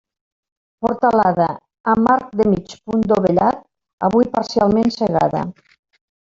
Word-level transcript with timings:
Portalada 0.85 1.49
amb 1.93 2.09
arc 2.13 2.33
de 2.41 2.49
mig 2.55 2.75
punt 2.89 3.05
dovellat, 3.13 3.63
avui 4.11 4.33
parcialment 4.41 4.93
cegada. 5.01 5.47